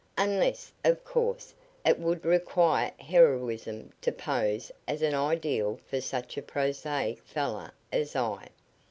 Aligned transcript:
Unless, 0.17 0.73
of 0.83 1.03
course, 1.03 1.53
it 1.85 1.99
would 1.99 2.25
require 2.25 2.91
heroism 2.97 3.93
to 4.01 4.11
pose 4.11 4.71
as 4.87 5.03
an 5.03 5.13
ideal 5.13 5.79
for 5.87 6.01
such 6.01 6.39
a 6.39 6.41
prosaic 6.41 7.19
fellow 7.21 7.69
as 7.91 8.15
I." 8.15 8.49